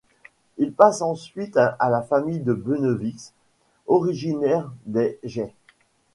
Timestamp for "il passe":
0.57-1.03